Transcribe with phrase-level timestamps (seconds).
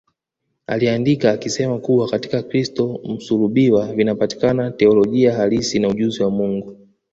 [0.67, 6.77] Aliandika akisema kuwa Katika Kristo msulubiwa vinapatikana teolojia halisi na ujuzi wa Mungu